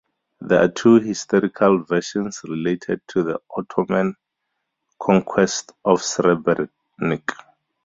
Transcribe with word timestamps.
There 0.39 0.63
are 0.63 0.67
two 0.67 0.95
historical 0.99 1.83
versions 1.83 2.41
related 2.45 3.01
to 3.09 3.21
the 3.21 3.39
Ottoman 3.55 4.15
conquest 4.99 5.73
of 5.85 5.99
Srebrenik. 5.99 7.29